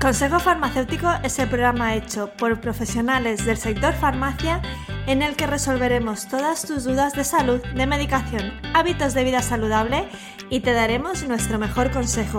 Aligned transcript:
Consejo 0.00 0.40
Farmacéutico 0.40 1.10
es 1.22 1.38
el 1.38 1.50
programa 1.50 1.94
hecho 1.94 2.30
por 2.38 2.58
profesionales 2.62 3.44
del 3.44 3.58
sector 3.58 3.92
farmacia 3.92 4.62
en 5.06 5.20
el 5.20 5.36
que 5.36 5.46
resolveremos 5.46 6.26
todas 6.26 6.62
tus 6.62 6.84
dudas 6.84 7.12
de 7.12 7.22
salud, 7.22 7.60
de 7.74 7.86
medicación, 7.86 8.50
hábitos 8.72 9.12
de 9.12 9.24
vida 9.24 9.42
saludable 9.42 10.08
y 10.48 10.60
te 10.60 10.72
daremos 10.72 11.28
nuestro 11.28 11.58
mejor 11.58 11.90
consejo. 11.90 12.38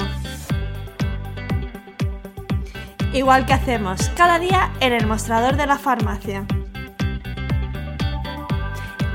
Igual 3.13 3.45
que 3.45 3.53
hacemos 3.53 4.09
cada 4.17 4.39
día 4.39 4.71
en 4.79 4.93
el 4.93 5.05
mostrador 5.05 5.55
de 5.55 5.67
la 5.67 5.77
farmacia. 5.77 6.45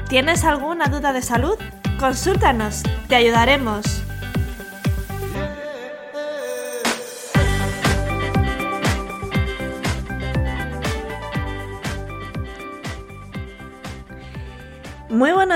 ¿Tienes 0.08 0.44
alguna 0.44 0.86
duda 0.86 1.12
de 1.12 1.22
salud? 1.22 1.56
Consúltanos, 1.98 2.84
te 3.08 3.16
ayudaremos. 3.16 4.05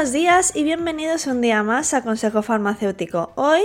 Buenos 0.01 0.15
días 0.15 0.57
y 0.57 0.65
bienvenidos 0.65 1.27
un 1.27 1.43
día 1.43 1.63
más 1.63 1.93
a 1.93 2.03
Consejo 2.03 2.41
Farmacéutico. 2.41 3.33
Hoy 3.35 3.61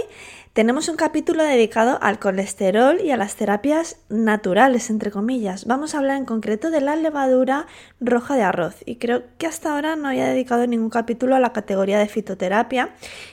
tenemos 0.51 0.89
un 0.89 0.97
capítulo 0.97 1.41
dedicado 1.41 1.97
al 2.01 2.19
colesterol 2.19 2.99
y 2.99 3.11
a 3.11 3.15
las 3.15 3.37
terapias 3.37 3.99
naturales, 4.09 4.89
entre 4.89 5.11
comillas. 5.11 5.63
Vamos 5.63 5.95
a 5.95 5.99
hablar 5.99 6.17
en 6.17 6.25
concreto 6.25 6.71
de 6.71 6.81
la 6.81 6.97
levadura 6.97 7.67
roja 8.01 8.35
de 8.35 8.41
arroz 8.41 8.75
y 8.85 8.97
creo 8.97 9.23
que 9.37 9.47
hasta 9.47 9.73
ahora 9.73 9.95
no 9.95 10.09
había 10.09 10.27
dedicado 10.27 10.67
ningún 10.67 10.89
capítulo 10.89 11.37
a 11.37 11.39
la 11.39 11.53
categoría 11.53 11.99
de 11.99 12.09
fitoterapia 12.09 12.89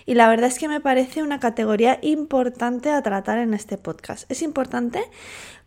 y 0.06 0.14
la 0.14 0.28
verdad 0.28 0.47
es 0.47 0.61
que 0.61 0.69
me 0.69 0.80
parece 0.80 1.25
una 1.25 1.41
categoría 1.41 1.98
importante 2.03 2.92
a 2.92 3.03
tratar 3.03 3.39
en 3.39 3.53
este 3.53 3.78
podcast. 3.78 4.30
Es 4.30 4.42
importante 4.42 5.03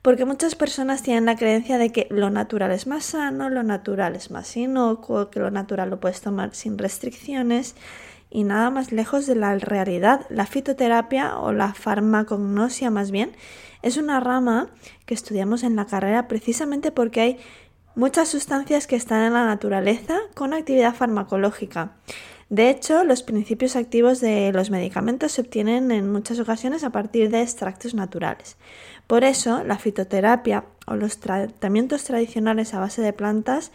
porque 0.05 0.25
muchas 0.25 0.53
personas 0.53 1.01
tienen 1.01 1.25
la 1.25 1.35
creencia 1.35 1.79
de 1.79 1.91
que 1.91 2.05
lo 2.11 2.29
natural 2.29 2.69
es 2.69 2.85
más 2.85 3.05
sano, 3.05 3.49
lo 3.49 3.63
natural 3.63 4.15
es 4.15 4.29
más 4.29 4.55
inocuo, 4.55 5.31
que 5.31 5.39
lo 5.39 5.49
natural 5.49 5.89
lo 5.89 5.99
puedes 5.99 6.21
tomar 6.21 6.53
sin 6.53 6.77
restricciones 6.77 7.75
y 8.29 8.43
nada 8.43 8.69
más 8.69 8.91
lejos 8.91 9.25
de 9.25 9.33
la 9.33 9.57
realidad. 9.57 10.27
La 10.29 10.45
fitoterapia 10.45 11.39
o 11.39 11.53
la 11.53 11.73
farmacognosia 11.73 12.91
más 12.91 13.09
bien 13.09 13.31
es 13.81 13.97
una 13.97 14.19
rama 14.19 14.69
que 15.07 15.15
estudiamos 15.15 15.63
en 15.63 15.75
la 15.75 15.87
carrera 15.87 16.27
precisamente 16.27 16.91
porque 16.91 17.21
hay 17.21 17.39
muchas 17.95 18.29
sustancias 18.29 18.85
que 18.85 18.97
están 18.97 19.23
en 19.23 19.33
la 19.33 19.45
naturaleza 19.45 20.19
con 20.35 20.53
actividad 20.53 20.93
farmacológica. 20.93 21.93
De 22.49 22.69
hecho, 22.69 23.03
los 23.03 23.23
principios 23.23 23.75
activos 23.75 24.21
de 24.21 24.51
los 24.53 24.69
medicamentos 24.69 25.31
se 25.31 25.41
obtienen 25.41 25.91
en 25.91 26.11
muchas 26.11 26.39
ocasiones 26.39 26.83
a 26.83 26.91
partir 26.91 27.31
de 27.31 27.41
extractos 27.41 27.95
naturales. 27.95 28.57
Por 29.07 29.23
eso, 29.23 29.63
la 29.63 29.79
fitoterapia 29.79 30.65
o 30.85 30.95
los 30.95 31.17
tratamientos 31.19 32.03
tradicionales 32.03 32.73
a 32.73 32.79
base 32.79 33.01
de 33.01 33.13
plantas, 33.13 33.71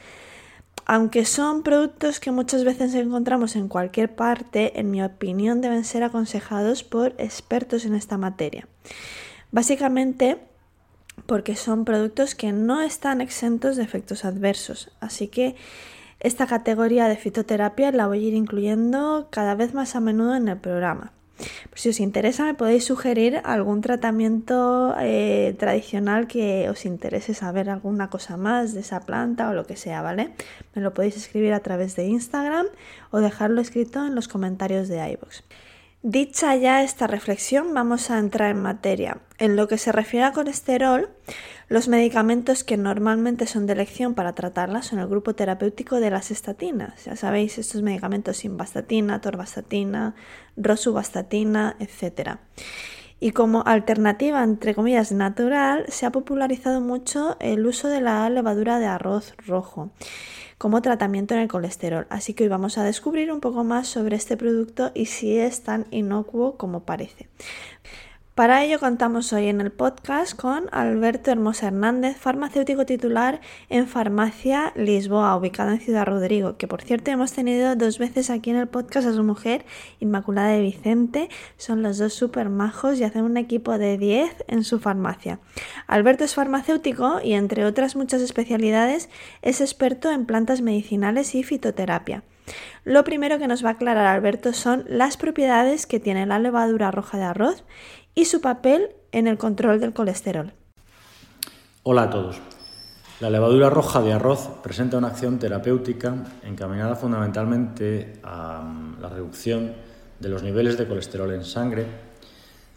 aunque 0.87 1.25
son 1.25 1.63
productos 1.63 2.21
que 2.21 2.31
muchas 2.31 2.65
veces 2.65 2.95
encontramos 2.95 3.57
en 3.57 3.69
cualquier 3.69 4.15
parte, 4.15 4.79
en 4.79 4.91
mi 4.91 5.03
opinión 5.03 5.61
deben 5.61 5.85
ser 5.85 6.05
aconsejados 6.05 6.85
por 6.85 7.15
expertos 7.19 7.85
en 7.85 7.95
esta 7.95 8.19
materia. 8.19 8.69
Básicamente, 9.51 10.39
porque 11.27 11.57
son 11.57 11.85
productos 11.85 12.35
que 12.35 12.53
no 12.53 12.81
están 12.81 13.21
exentos 13.21 13.77
de 13.77 13.83
efectos 13.83 14.25
adversos. 14.25 14.91
Así 15.01 15.29
que 15.29 15.57
esta 16.21 16.47
categoría 16.47 17.09
de 17.09 17.17
fitoterapia 17.17 17.91
la 17.93 18.07
voy 18.07 18.25
a 18.25 18.29
ir 18.29 18.35
incluyendo 18.35 19.29
cada 19.31 19.55
vez 19.55 19.75
más 19.75 19.97
a 19.97 20.01
menudo 20.01 20.37
en 20.37 20.49
el 20.49 20.59
programa. 20.59 21.13
Pues 21.71 21.81
si 21.81 21.89
os 21.89 22.01
interesa, 22.01 22.45
me 22.45 22.55
podéis 22.55 22.85
sugerir 22.85 23.41
algún 23.45 23.81
tratamiento 23.81 24.95
eh, 25.01 25.55
tradicional 25.59 26.27
que 26.27 26.69
os 26.69 26.85
interese 26.85 27.33
saber 27.33 27.71
alguna 27.71 28.11
cosa 28.11 28.37
más 28.37 28.75
de 28.75 28.81
esa 28.81 29.01
planta 29.01 29.49
o 29.49 29.55
lo 29.55 29.65
que 29.65 29.77
sea, 29.77 30.03
¿vale? 30.03 30.33
Me 30.75 30.83
lo 30.83 30.93
podéis 30.93 31.17
escribir 31.17 31.55
a 31.55 31.61
través 31.61 31.97
de 31.97 32.05
Instagram 32.07 32.67
o 33.11 33.21
dejarlo 33.21 33.61
escrito 33.61 34.07
en 34.07 34.15
los 34.15 34.29
comentarios 34.29 34.89
de 34.89 34.97
iVoox. 35.13 35.43
Dicha 36.03 36.57
ya 36.57 36.83
esta 36.83 37.07
reflexión, 37.07 37.75
vamos 37.75 38.11
a 38.11 38.19
entrar 38.19 38.51
en 38.51 38.63
materia. 38.63 39.19
En 39.39 39.55
lo 39.57 39.69
que 39.69 39.77
se 39.77 39.93
refiere 39.93 40.25
a 40.25 40.33
colesterol, 40.33 41.11
los 41.71 41.87
medicamentos 41.87 42.65
que 42.65 42.77
normalmente 42.77 43.47
son 43.47 43.67
de 43.67 43.75
elección 43.75 44.15
para 44.15 44.33
tratarla 44.33 44.83
son 44.83 44.99
el 44.99 45.07
grupo 45.07 45.37
terapéutico 45.37 46.01
de 46.01 46.11
las 46.11 46.33
estatinas. 46.33 47.05
Ya 47.05 47.15
sabéis, 47.15 47.59
estos 47.59 47.83
medicamentos 47.83 48.39
simvastatina, 48.39 49.21
torvastatina, 49.21 50.17
rosuvastatina, 50.57 51.77
etc. 51.79 52.39
Y 53.21 53.31
como 53.31 53.63
alternativa, 53.65 54.43
entre 54.43 54.75
comillas, 54.75 55.13
natural, 55.13 55.85
se 55.87 56.07
ha 56.07 56.11
popularizado 56.11 56.81
mucho 56.81 57.37
el 57.39 57.65
uso 57.65 57.87
de 57.87 58.01
la 58.01 58.29
levadura 58.31 58.81
de 58.81 58.87
arroz 58.87 59.35
rojo 59.47 59.93
como 60.59 60.83
tratamiento 60.83 61.35
en 61.35 61.41
el 61.41 61.49
colesterol. 61.49 62.09
Así 62.11 62.35
que 62.35 62.43
hoy 62.43 62.49
vamos 62.49 62.79
a 62.79 62.85
descubrir 62.85 63.31
un 63.31 63.39
poco 63.41 63.63
más 63.63 63.87
sobre 63.87 64.17
este 64.17 64.37
producto 64.37 64.91
y 64.93 65.07
si 65.07 65.39
es 65.39 65.63
tan 65.63 65.87
inocuo 65.93 66.57
como 66.57 66.81
parece. 66.81 67.29
Para 68.41 68.65
ello 68.65 68.81
contamos 68.81 69.35
hoy 69.35 69.49
en 69.49 69.61
el 69.61 69.71
podcast 69.71 70.35
con 70.35 70.65
Alberto 70.73 71.31
Hermosa 71.31 71.67
Hernández, 71.67 72.17
farmacéutico 72.17 72.87
titular 72.87 73.43
en 73.69 73.87
Farmacia 73.87 74.73
Lisboa, 74.77 75.37
ubicada 75.37 75.75
en 75.75 75.81
Ciudad 75.81 76.07
Rodrigo, 76.07 76.57
que 76.57 76.67
por 76.67 76.81
cierto 76.81 77.11
hemos 77.11 77.35
tenido 77.35 77.77
dos 77.77 77.99
veces 77.99 78.31
aquí 78.31 78.49
en 78.49 78.57
el 78.57 78.67
podcast 78.67 79.07
a 79.07 79.13
su 79.13 79.23
mujer, 79.25 79.67
Inmaculada 79.99 80.53
de 80.53 80.63
Vicente. 80.63 81.29
Son 81.59 81.83
los 81.83 81.99
dos 81.99 82.15
súper 82.15 82.49
majos 82.49 82.99
y 82.99 83.05
hacen 83.05 83.25
un 83.25 83.37
equipo 83.37 83.77
de 83.77 83.99
10 83.99 84.47
en 84.49 84.65
su 84.65 84.81
farmacia. 84.81 85.39
Alberto 85.87 86.25
es 86.25 86.35
farmacéutico 86.35 87.21
y 87.23 87.35
entre 87.35 87.67
otras 87.67 87.95
muchas 87.95 88.23
especialidades 88.23 89.11
es 89.43 89.61
experto 89.61 90.11
en 90.11 90.25
plantas 90.25 90.63
medicinales 90.63 91.35
y 91.35 91.43
fitoterapia. 91.43 92.23
Lo 92.85 93.05
primero 93.05 93.39
que 93.39 93.47
nos 93.47 93.65
va 93.65 93.71
a 93.71 93.73
aclarar 93.73 94.07
Alberto 94.07 94.53
son 94.53 94.85
las 94.89 95.17
propiedades 95.17 95.87
que 95.87 96.01
tiene 96.01 96.27
la 96.27 96.39
levadura 96.39 96.91
roja 96.91 97.19
de 97.19 97.25
arroz 97.25 97.65
y 98.15 98.25
su 98.27 98.41
papel 98.41 98.91
en 99.13 99.27
el 99.27 99.39
control 99.39 99.81
del 99.81 99.93
colesterol. 99.93 100.53
Hola 101.83 102.03
a 102.03 102.11
todos. 102.11 102.41
La 103.21 103.29
levadura 103.29 103.69
roja 103.69 104.01
de 104.01 104.15
arroz 104.15 104.49
presenta 104.63 104.97
una 104.97 105.09
acción 105.09 105.39
terapéutica 105.39 106.25
encaminada 106.43 106.97
fundamentalmente 106.97 108.15
a 108.23 108.63
mm, 108.63 109.01
la 109.01 109.09
reducción 109.11 109.75
de 110.19 110.29
los 110.29 110.43
niveles 110.43 110.79
de 110.79 110.87
colesterol 110.87 111.33
en 111.33 111.45
sangre, 111.45 111.87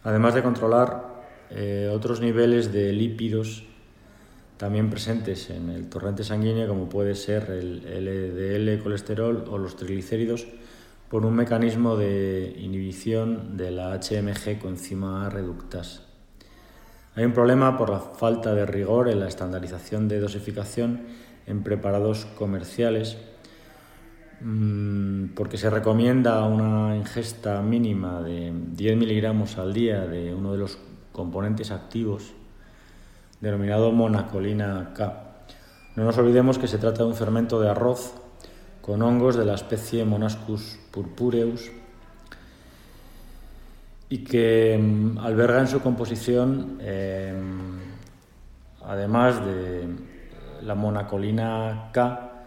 además 0.04 0.34
de 0.34 0.44
controlar 0.44 1.14
eh, 1.50 1.90
otros 1.94 2.20
niveles 2.20 2.74
de 2.74 2.92
lípidos 2.92 3.64
también 4.64 4.90
presentes 4.90 5.50
en 5.50 5.70
el 5.70 5.90
torrente 5.90 6.24
sanguíneo, 6.24 6.70
como 6.70 6.88
puede 6.88 7.16
ser 7.16 7.52
el 7.52 7.82
LDL 7.84 8.82
colesterol 8.82 9.44
o 9.52 9.58
los 9.58 9.76
triglicéridos, 9.76 10.48
por 11.10 11.26
un 11.26 11.36
mecanismo 11.36 11.98
de 11.98 12.56
inhibición 12.58 13.58
de 13.58 13.72
la 13.72 14.00
HMG 14.00 14.60
coenzima 14.60 15.30
reductasa. 15.30 16.04
Hay 17.14 17.26
un 17.26 17.34
problema 17.34 17.78
por 17.78 17.90
la 17.90 18.00
falta 18.00 18.56
de 18.56 18.66
rigor 18.66 19.10
en 19.10 19.20
la 19.20 19.28
estandarización 19.28 20.08
de 20.08 20.22
dosificación 20.22 21.08
en 21.46 21.62
preparados 21.62 22.24
comerciales, 22.24 23.18
mm, 24.40 25.34
porque 25.36 25.58
se 25.58 25.70
recomienda 25.70 26.42
una 26.46 26.96
ingesta 26.96 27.62
mínima 27.62 28.22
de 28.22 28.54
10 28.72 28.96
miligramos 28.96 29.58
al 29.58 29.74
día 29.74 30.08
de 30.08 30.34
uno 30.34 30.54
de 30.54 30.60
los 30.60 30.80
componentes 31.12 31.70
activos, 31.70 32.34
denominado 33.44 33.92
monacolina 33.92 34.94
K. 34.96 35.02
No 35.98 36.06
nos 36.06 36.18
olvidemos 36.18 36.58
que 36.58 36.68
se 36.68 36.78
trata 36.78 37.04
de 37.04 37.10
un 37.10 37.16
fermento 37.16 37.60
de 37.60 37.70
arroz 37.70 38.14
con 38.82 39.02
hongos 39.02 39.36
de 39.36 39.44
la 39.44 39.56
especie 39.56 40.06
Monascus 40.06 40.80
purpureus 40.92 41.70
y 44.08 44.24
que 44.24 44.80
mm, 44.80 45.18
alberga 45.18 45.60
en 45.60 45.68
su 45.68 45.82
composición, 45.82 46.80
em, 46.80 47.80
además 48.82 49.46
de 49.46 49.90
la 50.62 50.76
monacolina 50.76 51.90
K, 51.92 52.46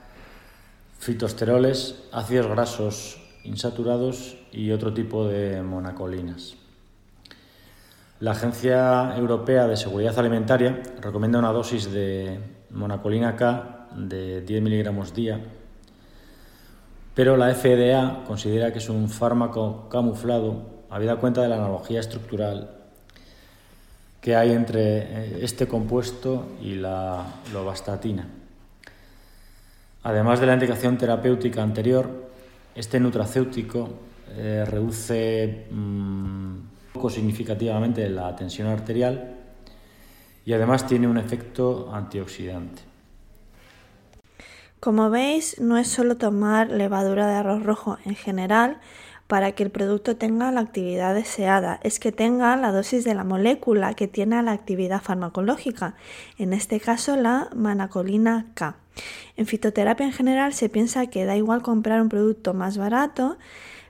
fitosteroles, 0.98 2.08
ácidos 2.10 2.46
grasos 2.46 3.20
insaturados 3.44 4.38
y 4.50 4.70
otro 4.70 4.94
tipo 4.94 5.28
de 5.28 5.60
monacolinas. 5.60 6.56
La 8.18 8.30
Agencia 8.30 9.14
Europea 9.14 9.66
de 9.66 9.76
Seguridad 9.76 10.18
Alimentaria 10.18 10.82
recomienda 11.02 11.38
una 11.38 11.52
dosis 11.52 11.92
de 11.92 12.40
monacolina 12.70 13.36
K 13.36 13.88
de 13.94 14.40
10 14.40 14.62
miligramos 14.62 15.12
día, 15.12 15.38
pero 17.14 17.36
la 17.36 17.54
FDA 17.54 18.24
considera 18.26 18.72
que 18.72 18.78
es 18.78 18.88
un 18.88 19.10
fármaco 19.10 19.90
camuflado, 19.90 20.62
habida 20.88 21.16
cuenta 21.16 21.42
de 21.42 21.48
la 21.48 21.56
analogía 21.56 22.00
estructural 22.00 22.70
que 24.22 24.34
hay 24.34 24.52
entre 24.52 24.80
eh, 24.80 25.38
este 25.42 25.68
compuesto 25.68 26.46
y 26.62 26.76
la 26.76 27.22
lovastatina. 27.52 28.26
Además 30.04 30.40
de 30.40 30.46
la 30.46 30.54
indicación 30.54 30.96
terapéutica 30.96 31.62
anterior, 31.62 32.30
este 32.74 32.98
nutracéutico 32.98 33.90
eh, 34.30 34.64
reduce 34.66 35.66
mm, 35.70 36.75
significativamente 37.10 38.08
la 38.08 38.34
tensión 38.36 38.68
arterial 38.68 39.36
y 40.44 40.52
además 40.52 40.86
tiene 40.86 41.08
un 41.08 41.18
efecto 41.18 41.90
antioxidante. 41.92 42.82
Como 44.80 45.10
veis, 45.10 45.60
no 45.60 45.78
es 45.78 45.88
solo 45.88 46.16
tomar 46.16 46.70
levadura 46.70 47.26
de 47.26 47.34
arroz 47.34 47.62
rojo 47.62 47.98
en 48.04 48.14
general 48.14 48.78
para 49.26 49.52
que 49.52 49.64
el 49.64 49.70
producto 49.70 50.16
tenga 50.16 50.52
la 50.52 50.60
actividad 50.60 51.14
deseada, 51.14 51.80
es 51.82 51.98
que 51.98 52.12
tenga 52.12 52.56
la 52.56 52.70
dosis 52.70 53.04
de 53.04 53.14
la 53.14 53.24
molécula 53.24 53.94
que 53.94 54.06
tiene 54.06 54.40
la 54.42 54.52
actividad 54.52 55.02
farmacológica, 55.02 55.94
en 56.38 56.52
este 56.52 56.78
caso 56.78 57.16
la 57.16 57.48
manacolina 57.54 58.46
K. 58.54 58.76
En 59.36 59.46
fitoterapia 59.46 60.06
en 60.06 60.12
general 60.12 60.54
se 60.54 60.68
piensa 60.68 61.08
que 61.08 61.24
da 61.24 61.36
igual 61.36 61.62
comprar 61.62 62.00
un 62.00 62.08
producto 62.08 62.54
más 62.54 62.78
barato, 62.78 63.36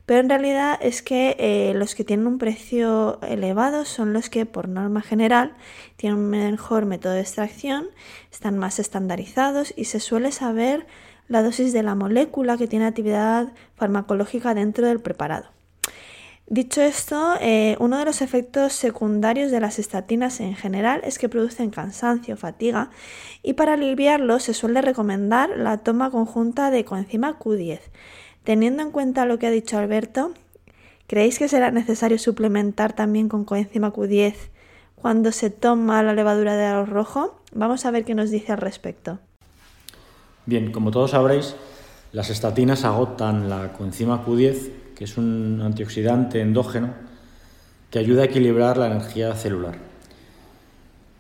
pero 0.07 0.21
en 0.21 0.29
realidad 0.29 0.79
es 0.81 1.03
que 1.03 1.37
eh, 1.39 1.75
los 1.75 1.97
que 1.97 2.05
tienen 2.05 2.29
un 2.29 2.39
precio 2.39 3.21
elevado 3.23 3.85
son 3.85 4.13
los 4.13 4.31
que 4.31 4.47
por 4.47 4.69
norma 4.69 5.03
general 5.03 5.55
tienen 5.97 6.21
un 6.21 6.31
mejor 6.31 6.87
método 6.87 7.13
de 7.13 7.21
extracción, 7.21 7.89
están 8.31 8.57
más 8.57 8.79
estandarizados 8.79 9.75
y 9.77 9.87
se 9.87 9.99
suele 9.99 10.31
saber 10.31 10.87
la 11.27 11.43
dosis 11.43 11.73
de 11.73 11.83
la 11.83 11.97
molécula 11.97 12.57
que 12.57 12.69
tiene 12.69 12.87
actividad 12.87 13.53
farmacológica 13.75 14.55
dentro 14.55 14.87
del 14.87 15.01
preparado. 15.01 15.51
Dicho 16.49 16.81
esto, 16.81 17.35
eh, 17.41 17.77
uno 17.81 17.99
de 17.99 18.05
los 18.05 18.23
efectos 18.23 18.73
secundarios 18.73 19.51
de 19.51 19.59
las 19.59 19.81
estatinas 19.81 20.39
en 20.39 20.55
general 20.55 21.01
es 21.03 21.19
que 21.19 21.29
producen 21.29 21.71
cansancio, 21.71 22.37
fatiga 22.37 22.91
y 23.43 23.55
para 23.55 23.73
aliviarlo 23.73 24.39
se 24.39 24.55
suele 24.55 24.81
recomendar 24.81 25.51
la 25.57 25.79
toma 25.79 26.13
conjunta 26.13 26.71
de 26.71 26.85
coenzima 26.85 27.37
Q10. 27.37 27.81
Teniendo 28.47 28.85
en 28.85 28.93
cuenta 28.93 29.27
lo 29.27 29.41
que 29.41 29.49
ha 29.49 29.51
dicho 29.51 29.77
Alberto, 29.77 30.31
¿creéis 31.09 31.37
que 31.41 31.49
será 31.49 31.73
necesario 31.73 32.17
suplementar 32.17 32.93
también 32.93 33.29
con 33.29 33.45
coenzima 33.45 33.93
Q10 33.93 34.35
cuando 34.95 35.33
se 35.33 35.51
toma 35.51 36.01
la 36.05 36.15
levadura 36.15 36.55
de 36.55 36.65
arroz 36.65 36.89
rojo? 36.89 37.41
Vamos 37.53 37.85
a 37.85 37.91
ver 37.91 38.05
qué 38.05 38.15
nos 38.15 38.31
dice 38.31 38.53
al 38.53 38.59
respecto. 38.59 39.19
Bien, 40.47 40.71
como 40.71 40.93
todos 40.93 41.11
sabréis, 41.11 41.57
las 42.13 42.31
estatinas 42.31 42.85
agotan 42.85 43.49
la 43.49 43.73
coenzima 43.73 44.25
Q10, 44.25 44.71
que 44.95 45.03
es 45.03 45.19
un 45.19 45.61
antioxidante 45.61 46.41
endógeno 46.41 46.95
que 47.91 47.99
ayuda 47.99 48.23
a 48.23 48.27
equilibrar 48.27 48.77
la 48.77 48.87
energía 48.87 49.35
celular. 49.35 49.75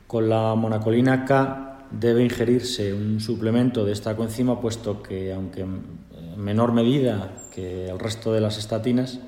Con 0.06 0.28
la 0.28 0.54
monacolina 0.54 1.24
K 1.24 1.86
debe 1.90 2.22
ingerirse 2.22 2.94
un 2.94 3.18
suplemento 3.18 3.84
de 3.84 3.90
esta 3.90 4.14
coenzima, 4.14 4.60
puesto 4.60 5.02
que, 5.02 5.32
aunque 5.32 5.66
en 6.36 6.44
menor 6.44 6.72
medida 6.72 7.32
que 7.54 7.88
el 7.88 7.98
resto 7.98 8.32
de 8.32 8.42
las 8.42 8.58
estatinas, 8.58 9.20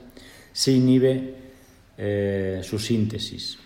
se 0.52 0.72
inhibe 0.72 1.34
eh, 1.96 2.60
su 2.62 2.78
síntesis. 2.78 3.58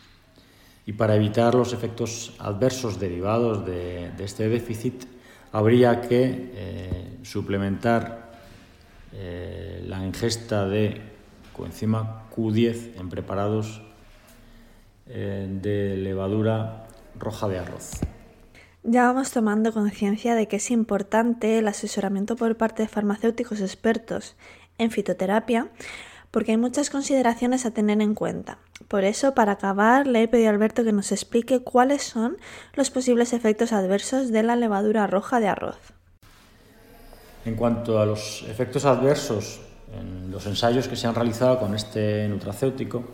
Y 0.86 0.92
para 0.92 1.16
evitar 1.16 1.54
los 1.54 1.72
efectos 1.72 2.34
adversos 2.38 3.00
derivados 3.00 3.66
de 3.66 4.12
este 4.20 4.48
déficit, 4.48 5.04
habría 5.50 6.00
que 6.00 6.52
eh, 6.54 7.18
suplementar 7.22 8.32
eh, 9.12 9.84
la 9.86 10.04
ingesta 10.06 10.66
de 10.66 11.00
coenzima 11.52 12.28
Q10 12.34 12.98
en 12.98 13.08
preparados 13.08 13.82
de 15.04 15.96
levadura 15.98 16.86
roja 17.18 17.48
de 17.48 17.58
arroz. 17.58 18.00
Ya 18.84 19.04
vamos 19.04 19.30
tomando 19.30 19.72
conciencia 19.72 20.34
de 20.34 20.48
que 20.48 20.56
es 20.56 20.72
importante 20.72 21.58
el 21.58 21.68
asesoramiento 21.68 22.34
por 22.34 22.56
parte 22.56 22.82
de 22.82 22.88
farmacéuticos 22.88 23.60
expertos 23.60 24.34
en 24.76 24.90
fitoterapia 24.90 25.68
porque 26.32 26.52
hay 26.52 26.56
muchas 26.56 26.90
consideraciones 26.90 27.64
a 27.64 27.70
tener 27.70 28.00
en 28.00 28.14
cuenta. 28.14 28.58
Por 28.88 29.04
eso, 29.04 29.34
para 29.34 29.52
acabar, 29.52 30.08
le 30.08 30.22
he 30.22 30.28
pedido 30.28 30.48
a 30.48 30.52
Alberto 30.52 30.82
que 30.82 30.90
nos 30.90 31.12
explique 31.12 31.60
cuáles 31.60 32.02
son 32.02 32.38
los 32.74 32.90
posibles 32.90 33.32
efectos 33.34 33.72
adversos 33.72 34.32
de 34.32 34.42
la 34.42 34.56
levadura 34.56 35.06
roja 35.06 35.38
de 35.38 35.48
arroz. 35.48 35.78
En 37.44 37.54
cuanto 37.54 38.00
a 38.00 38.06
los 38.06 38.44
efectos 38.48 38.84
adversos 38.84 39.60
en 39.96 40.32
los 40.32 40.46
ensayos 40.46 40.88
que 40.88 40.96
se 40.96 41.06
han 41.06 41.14
realizado 41.14 41.60
con 41.60 41.74
este 41.74 42.26
nutracéutico, 42.28 43.04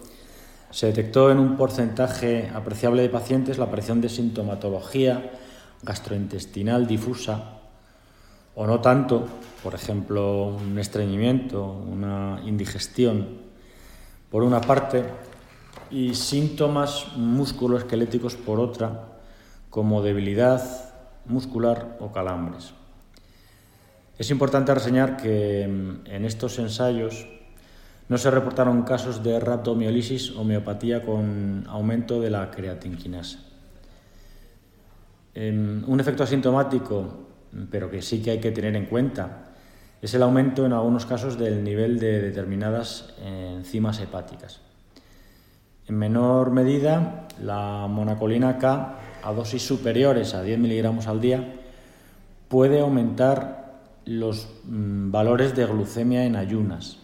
se 0.70 0.86
detectó 0.86 1.30
en 1.30 1.38
un 1.40 1.56
porcentaje 1.56 2.50
apreciable 2.54 3.02
de 3.02 3.08
pacientes 3.08 3.58
la 3.58 3.64
aparición 3.64 4.00
de 4.00 4.08
sintomatología 4.08 5.30
gastrointestinal 5.82 6.86
difusa 6.86 7.58
o 8.54 8.66
no 8.66 8.80
tanto, 8.80 9.26
por 9.62 9.74
ejemplo, 9.74 10.48
un 10.48 10.78
estreñimiento, 10.78 11.64
una 11.64 12.40
indigestión, 12.44 13.38
por 14.30 14.42
una 14.42 14.60
parte, 14.60 15.04
y 15.90 16.14
síntomas 16.14 17.16
musculoesqueléticos 17.16 18.34
por 18.34 18.58
otra, 18.58 19.20
como 19.70 20.02
debilidad 20.02 20.60
muscular 21.26 21.96
o 22.00 22.10
calambres. 22.10 22.74
Es 24.18 24.30
importante 24.30 24.74
reseñar 24.74 25.16
que 25.16 25.68
mm, 25.68 26.10
en 26.10 26.24
estos 26.24 26.58
ensayos 26.58 27.28
no 28.08 28.18
se 28.18 28.30
reportaron 28.30 28.82
casos 28.82 29.22
de 29.22 29.38
rhabdomiolisis 29.38 30.32
o 30.32 30.42
miopatía 30.42 31.02
con 31.02 31.64
aumento 31.68 32.20
de 32.20 32.30
la 32.30 32.50
creatinquinasa. 32.50 33.47
Em, 35.38 35.84
un 35.86 36.00
efecto 36.00 36.24
asintomático, 36.24 37.06
pero 37.70 37.88
que 37.88 38.02
sí 38.02 38.20
que 38.20 38.32
hay 38.32 38.40
que 38.40 38.50
tener 38.50 38.74
en 38.74 38.86
cuenta, 38.86 39.54
es 40.02 40.12
el 40.14 40.24
aumento 40.24 40.66
en 40.66 40.72
algunos 40.72 41.06
casos 41.06 41.38
del 41.38 41.62
nivel 41.62 42.00
de 42.00 42.20
determinadas 42.20 43.14
enzimas 43.24 44.00
hepáticas. 44.00 44.60
En 45.86 45.96
menor 45.96 46.50
medida, 46.50 47.28
la 47.40 47.86
monacolina 47.88 48.58
K 48.58 48.96
a 49.22 49.32
dosis 49.32 49.64
superiores 49.64 50.34
a 50.34 50.42
10 50.42 50.58
miligramos 50.58 51.06
al 51.06 51.20
día 51.20 51.54
puede 52.48 52.80
aumentar 52.80 53.78
los 54.06 54.48
mm, 54.64 55.12
valores 55.12 55.54
de 55.54 55.66
glucemia 55.66 56.24
en 56.24 56.34
ayunas, 56.34 56.98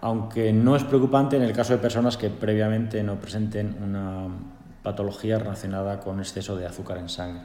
aunque 0.00 0.50
no 0.54 0.76
es 0.76 0.84
preocupante 0.84 1.36
en 1.36 1.42
el 1.42 1.52
caso 1.52 1.74
de 1.74 1.78
personas 1.78 2.16
que 2.16 2.30
previamente 2.30 3.02
no 3.02 3.20
presenten 3.20 3.76
una 3.82 4.28
patología 4.82 5.38
relacionada 5.38 6.00
con 6.00 6.20
exceso 6.20 6.56
de 6.56 6.66
azúcar 6.66 6.98
en 6.98 7.08
sangre. 7.08 7.42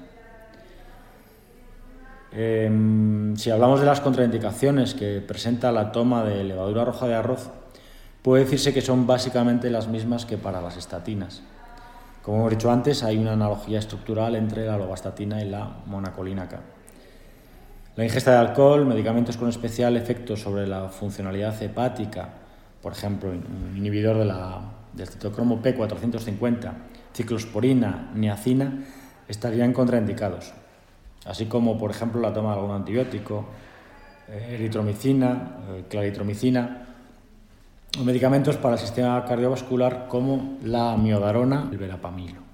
Em, 2.32 3.36
si 3.38 3.50
hablamos 3.50 3.80
de 3.80 3.86
las 3.86 4.02
contraindicaciones 4.02 4.94
que 4.94 5.22
presenta 5.22 5.72
la 5.72 5.92
toma 5.92 6.24
de 6.24 6.44
levadura 6.44 6.84
roja 6.84 7.08
de 7.08 7.16
arroz, 7.16 7.50
puede 8.22 8.44
decirse 8.44 8.74
que 8.74 8.82
son 8.82 9.08
básicamente 9.08 9.70
las 9.70 9.88
mismas 9.88 10.26
que 10.26 10.38
para 10.38 10.62
las 10.62 10.76
estatinas. 10.76 11.42
Como 12.24 12.40
hemos 12.40 12.52
dicho 12.52 12.72
antes, 12.72 13.04
hay 13.04 13.18
una 13.18 13.34
analogía 13.34 13.80
estructural 13.80 14.36
entre 14.36 14.66
la 14.66 14.78
lovastatina 14.78 15.42
y 15.42 15.50
la 15.50 15.78
monacolina 15.86 16.50
K. 16.50 16.60
La 17.96 18.04
ingesta 18.04 18.32
de 18.32 18.38
alcohol, 18.38 18.86
medicamentos 18.86 19.38
con 19.38 19.48
especial 19.48 19.96
efecto 19.96 20.36
sobre 20.36 20.68
la 20.68 20.90
funcionalidad 20.90 21.62
hepática, 21.64 22.28
por 22.82 22.92
ejemplo, 22.92 23.30
un 23.30 23.78
inhibidor 23.78 24.18
de 24.18 24.26
la, 24.26 24.60
del 24.92 25.08
citocromo 25.08 25.62
P450, 25.62 26.74
ciclosporina, 27.16 28.12
niacina, 28.14 28.84
estarían 29.28 29.74
contraindicados, 29.74 30.54
así 31.26 31.46
como, 31.46 31.78
por 31.78 31.92
ejemplo, 31.92 32.22
la 32.22 32.34
toma 32.34 32.52
de 32.52 32.60
algún 32.60 32.76
antibiótico, 32.76 33.46
eh, 34.28 34.56
eritromicina, 34.56 35.58
eh, 35.70 35.86
claritromicina, 35.90 36.88
o 38.00 38.04
medicamentos 38.04 38.58
para 38.58 38.76
el 38.76 38.80
sistema 38.80 39.24
cardiovascular 39.24 40.08
como 40.10 40.58
la 40.64 40.94
amiodarona 40.94 41.70
el 41.72 41.78
verapamilo. 41.78 42.45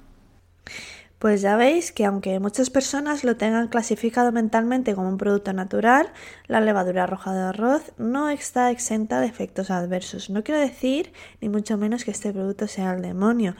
Pues 1.22 1.42
ya 1.42 1.56
veis 1.56 1.92
que 1.92 2.06
aunque 2.06 2.40
muchas 2.40 2.72
personas 2.72 3.24
lo 3.24 3.38
tengan 3.38 3.68
clasificado 3.68 4.32
mentalmente 4.32 4.96
como 4.96 5.08
un 5.08 5.20
producto 5.20 5.54
natural, 5.54 6.12
la 6.48 6.62
levadura 6.62 7.06
roja 7.06 7.32
de 7.32 7.42
arroz 7.42 7.94
no 8.00 8.30
está 8.30 8.72
exenta 8.72 9.22
de 9.22 9.28
efectos 9.28 9.70
adversos. 9.70 10.32
No 10.32 10.44
quiero 10.44 10.60
decir 10.60 11.13
ni 11.40 11.48
mucho 11.48 11.78
menos 11.78 12.06
que 12.06 12.10
este 12.10 12.34
producto 12.34 12.66
sea 12.68 12.94
el 12.94 13.04
demonio. 13.04 13.56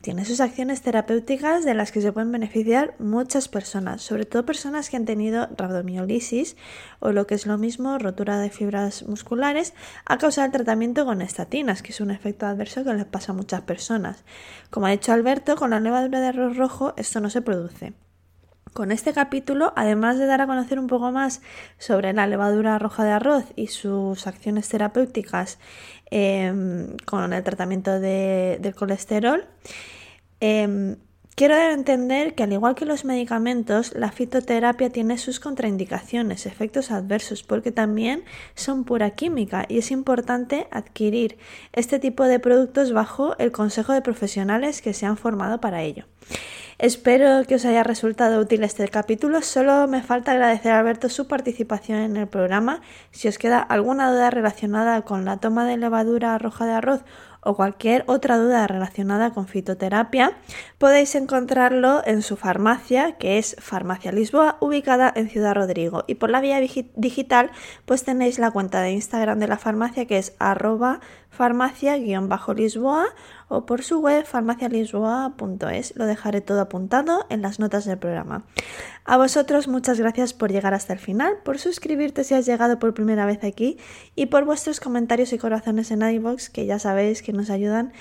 Tiene 0.00 0.24
sus 0.24 0.40
acciones 0.40 0.82
terapéuticas 0.82 1.64
de 1.64 1.72
las 1.72 1.92
que 1.92 2.02
se 2.02 2.12
pueden 2.12 2.32
beneficiar 2.32 2.94
muchas 2.98 3.48
personas, 3.48 4.02
sobre 4.02 4.26
todo 4.26 4.44
personas 4.44 4.90
que 4.90 4.96
han 4.96 5.06
tenido 5.06 5.48
rabdomiolisis 5.56 6.56
o 6.98 7.12
lo 7.12 7.26
que 7.26 7.36
es 7.36 7.46
lo 7.46 7.56
mismo, 7.58 7.96
rotura 7.98 8.38
de 8.38 8.50
fibras 8.50 9.04
musculares 9.04 9.72
a 10.04 10.18
causa 10.18 10.42
del 10.42 10.50
tratamiento 10.50 11.06
con 11.06 11.22
estatinas, 11.22 11.80
que 11.80 11.92
es 11.92 12.00
un 12.00 12.10
efecto 12.10 12.44
adverso 12.44 12.84
que 12.84 12.92
les 12.92 13.06
pasa 13.06 13.32
a 13.32 13.34
muchas 13.34 13.62
personas. 13.62 14.24
Como 14.68 14.86
ha 14.86 14.90
dicho 14.90 15.12
Alberto, 15.12 15.56
con 15.56 15.70
la 15.70 15.80
levadura 15.80 16.20
de 16.20 16.26
arroz 16.26 16.56
rojo 16.56 16.92
esto 17.04 17.20
no 17.20 17.30
se 17.30 17.42
produce. 17.42 17.92
Con 18.72 18.90
este 18.90 19.12
capítulo, 19.12 19.72
además 19.76 20.18
de 20.18 20.26
dar 20.26 20.40
a 20.40 20.46
conocer 20.46 20.80
un 20.80 20.88
poco 20.88 21.12
más 21.12 21.42
sobre 21.78 22.12
la 22.12 22.26
levadura 22.26 22.78
roja 22.78 23.04
de 23.04 23.12
arroz 23.12 23.44
y 23.54 23.68
sus 23.68 24.26
acciones 24.26 24.68
terapéuticas 24.68 25.58
em, 26.10 26.96
con 27.04 27.32
el 27.32 27.44
tratamiento 27.44 28.00
del 28.00 28.74
colesterol, 28.74 29.46
em, 30.40 30.96
Quiero 31.36 31.56
entender 31.56 32.36
que 32.36 32.44
al 32.44 32.52
igual 32.52 32.76
que 32.76 32.84
los 32.84 33.04
medicamentos, 33.04 33.92
la 33.96 34.12
fitoterapia 34.12 34.90
tiene 34.90 35.18
sus 35.18 35.40
contraindicaciones, 35.40 36.46
efectos 36.46 36.92
adversos, 36.92 37.42
porque 37.42 37.72
también 37.72 38.22
son 38.54 38.84
pura 38.84 39.10
química 39.10 39.66
y 39.68 39.78
es 39.78 39.90
importante 39.90 40.68
adquirir 40.70 41.36
este 41.72 41.98
tipo 41.98 42.22
de 42.22 42.38
productos 42.38 42.92
bajo 42.92 43.36
el 43.38 43.50
consejo 43.50 43.92
de 43.92 44.00
profesionales 44.00 44.80
que 44.80 44.94
se 44.94 45.06
han 45.06 45.16
formado 45.16 45.60
para 45.60 45.82
ello. 45.82 46.04
Espero 46.78 47.44
que 47.46 47.54
os 47.54 47.64
haya 47.64 47.84
resultado 47.84 48.40
útil 48.40 48.64
este 48.64 48.88
capítulo. 48.88 49.42
Solo 49.42 49.86
me 49.86 50.02
falta 50.02 50.32
agradecer 50.32 50.72
a 50.72 50.80
Alberto 50.80 51.08
su 51.08 51.28
participación 51.28 52.00
en 52.00 52.16
el 52.16 52.26
programa. 52.26 52.80
Si 53.12 53.28
os 53.28 53.38
queda 53.38 53.60
alguna 53.60 54.10
duda 54.10 54.30
relacionada 54.30 55.02
con 55.02 55.24
la 55.24 55.36
toma 55.36 55.64
de 55.66 55.76
levadura 55.76 56.36
roja 56.36 56.66
de 56.66 56.72
arroz 56.72 57.04
o 57.44 57.54
cualquier 57.54 58.02
otra 58.08 58.38
duda 58.38 58.66
relacionada 58.66 59.30
con 59.32 59.46
fitoterapia, 59.46 60.32
podéis 60.78 61.14
encontrarlo 61.14 62.02
en 62.06 62.22
su 62.22 62.36
farmacia, 62.36 63.12
que 63.18 63.38
es 63.38 63.54
Farmacia 63.60 64.10
Lisboa, 64.12 64.56
ubicada 64.60 65.12
en 65.14 65.28
Ciudad 65.28 65.54
Rodrigo. 65.54 66.04
Y 66.08 66.16
por 66.16 66.30
la 66.30 66.40
vía 66.40 66.58
digital, 66.96 67.50
pues 67.84 68.02
tenéis 68.02 68.38
la 68.38 68.50
cuenta 68.50 68.80
de 68.80 68.92
Instagram 68.92 69.38
de 69.38 69.46
la 69.46 69.58
farmacia, 69.58 70.06
que 70.06 70.18
es 70.18 70.34
arroba 70.38 71.00
farmacia-lisboa 71.28 73.06
o 73.54 73.66
por 73.66 73.82
su 73.82 74.00
web 74.00 74.24
farmacialisboa.es. 74.24 75.96
Lo 75.96 76.06
dejaré 76.06 76.40
todo 76.40 76.60
apuntado 76.60 77.26
en 77.30 77.42
las 77.42 77.58
notas 77.58 77.84
del 77.84 77.98
programa. 77.98 78.44
A 79.04 79.16
vosotros 79.16 79.68
muchas 79.68 79.98
gracias 79.98 80.32
por 80.32 80.50
llegar 80.50 80.74
hasta 80.74 80.92
el 80.92 80.98
final, 80.98 81.34
por 81.44 81.58
suscribirte 81.58 82.24
si 82.24 82.34
has 82.34 82.46
llegado 82.46 82.78
por 82.78 82.94
primera 82.94 83.26
vez 83.26 83.44
aquí 83.44 83.78
y 84.14 84.26
por 84.26 84.44
vuestros 84.44 84.80
comentarios 84.80 85.32
y 85.32 85.38
corazones 85.38 85.90
en 85.90 86.02
iVoox 86.02 86.48
que 86.50 86.66
ya 86.66 86.78
sabéis 86.78 87.22
que 87.22 87.32
nos 87.32 87.50
ayudan 87.50 87.92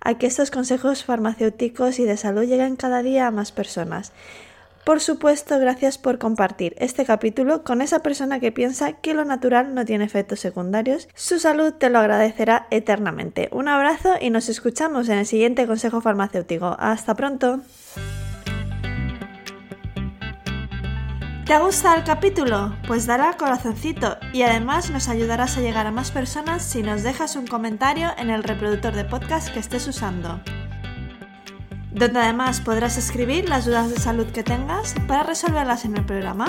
a 0.00 0.18
que 0.18 0.26
estos 0.26 0.50
consejos 0.50 1.04
farmacéuticos 1.04 1.98
y 1.98 2.04
de 2.04 2.16
salud 2.16 2.44
lleguen 2.44 2.76
cada 2.76 3.02
día 3.02 3.26
a 3.26 3.30
más 3.30 3.52
personas. 3.52 4.12
Por 4.84 5.00
supuesto, 5.00 5.60
gracias 5.60 5.96
por 5.96 6.18
compartir 6.18 6.74
este 6.78 7.04
capítulo 7.04 7.62
con 7.62 7.82
esa 7.82 8.00
persona 8.00 8.40
que 8.40 8.50
piensa 8.50 8.94
que 8.94 9.14
lo 9.14 9.24
natural 9.24 9.74
no 9.74 9.84
tiene 9.84 10.04
efectos 10.04 10.40
secundarios. 10.40 11.08
Su 11.14 11.38
salud 11.38 11.72
te 11.72 11.88
lo 11.88 12.00
agradecerá 12.00 12.66
eternamente. 12.70 13.48
Un 13.52 13.68
abrazo 13.68 14.14
y 14.20 14.30
nos 14.30 14.48
escuchamos 14.48 15.08
en 15.08 15.18
el 15.18 15.26
siguiente 15.26 15.68
consejo 15.68 16.00
farmacéutico. 16.00 16.74
Hasta 16.80 17.14
pronto. 17.14 17.60
¿Te 21.46 21.54
ha 21.54 21.60
gustado 21.60 21.96
el 21.96 22.04
capítulo? 22.04 22.74
Pues 22.88 23.06
dale 23.06 23.24
al 23.24 23.36
corazoncito 23.36 24.16
y 24.32 24.42
además 24.42 24.90
nos 24.90 25.08
ayudarás 25.08 25.58
a 25.58 25.60
llegar 25.60 25.86
a 25.86 25.92
más 25.92 26.10
personas 26.10 26.64
si 26.64 26.82
nos 26.82 27.04
dejas 27.04 27.36
un 27.36 27.46
comentario 27.46 28.10
en 28.18 28.30
el 28.30 28.42
reproductor 28.42 28.94
de 28.94 29.04
podcast 29.04 29.52
que 29.52 29.60
estés 29.60 29.86
usando 29.86 30.40
donde 31.94 32.20
además 32.20 32.60
podrás 32.60 32.96
escribir 32.96 33.48
las 33.48 33.66
dudas 33.66 33.90
de 33.90 33.98
salud 33.98 34.26
que 34.26 34.42
tengas 34.42 34.94
para 35.06 35.22
resolverlas 35.22 35.84
en 35.84 35.96
el 35.96 36.04
programa. 36.04 36.46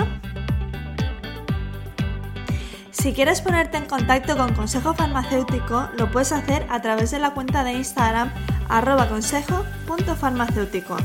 Si 2.90 3.12
quieres 3.12 3.42
ponerte 3.42 3.76
en 3.76 3.84
contacto 3.84 4.36
con 4.36 4.54
Consejo 4.54 4.94
Farmacéutico, 4.94 5.90
lo 5.98 6.10
puedes 6.10 6.32
hacer 6.32 6.66
a 6.70 6.80
través 6.80 7.10
de 7.10 7.18
la 7.18 7.34
cuenta 7.34 7.62
de 7.62 7.74
Instagram 7.74 8.32
arroba 8.68 9.08
consejo.farmacéutico. 9.08 10.96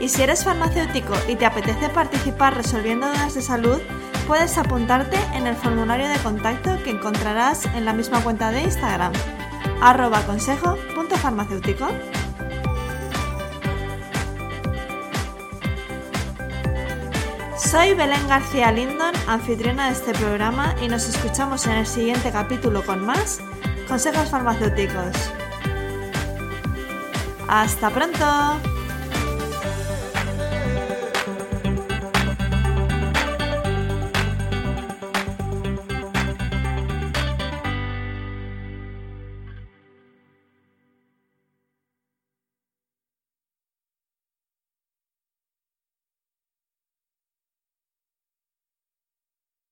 Y 0.00 0.08
si 0.08 0.22
eres 0.22 0.44
farmacéutico 0.44 1.12
y 1.28 1.36
te 1.36 1.44
apetece 1.44 1.90
participar 1.90 2.56
resolviendo 2.56 3.06
dudas 3.06 3.34
de 3.34 3.42
salud, 3.42 3.78
puedes 4.26 4.56
apuntarte 4.56 5.18
en 5.34 5.46
el 5.46 5.56
formulario 5.56 6.08
de 6.08 6.16
contacto 6.20 6.82
que 6.82 6.88
encontrarás 6.88 7.66
en 7.66 7.84
la 7.84 7.92
misma 7.92 8.22
cuenta 8.22 8.50
de 8.50 8.62
Instagram 8.62 9.12
arroba 9.80 10.22
consejo.farmacéutico. 10.22 11.88
Soy 17.56 17.94
Belén 17.94 18.26
García 18.28 18.72
Lindon, 18.72 19.14
anfitriona 19.28 19.86
de 19.86 19.92
este 19.92 20.12
programa 20.12 20.74
y 20.82 20.88
nos 20.88 21.08
escuchamos 21.08 21.66
en 21.66 21.74
el 21.74 21.86
siguiente 21.86 22.32
capítulo 22.32 22.84
con 22.84 23.04
más 23.04 23.40
consejos 23.86 24.28
farmacéuticos. 24.28 25.14
¡Hasta 27.46 27.90
pronto! 27.90 28.69